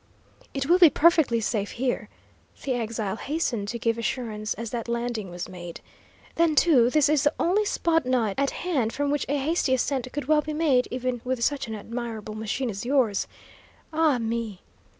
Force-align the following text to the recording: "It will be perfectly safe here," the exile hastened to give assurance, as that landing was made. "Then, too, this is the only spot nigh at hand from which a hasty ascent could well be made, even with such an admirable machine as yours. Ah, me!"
"It 0.55 0.65
will 0.65 0.79
be 0.79 0.89
perfectly 0.89 1.39
safe 1.39 1.73
here," 1.73 2.09
the 2.63 2.73
exile 2.73 3.17
hastened 3.17 3.67
to 3.67 3.77
give 3.77 3.99
assurance, 3.99 4.55
as 4.55 4.71
that 4.71 4.87
landing 4.87 5.29
was 5.29 5.47
made. 5.47 5.79
"Then, 6.33 6.55
too, 6.55 6.89
this 6.89 7.07
is 7.07 7.21
the 7.23 7.33
only 7.39 7.65
spot 7.65 8.03
nigh 8.07 8.33
at 8.35 8.49
hand 8.49 8.93
from 8.93 9.11
which 9.11 9.27
a 9.29 9.37
hasty 9.37 9.75
ascent 9.75 10.11
could 10.11 10.25
well 10.27 10.41
be 10.41 10.53
made, 10.53 10.87
even 10.89 11.21
with 11.23 11.43
such 11.43 11.67
an 11.67 11.75
admirable 11.75 12.33
machine 12.33 12.71
as 12.71 12.83
yours. 12.83 13.27
Ah, 13.93 14.17
me!" 14.17 14.63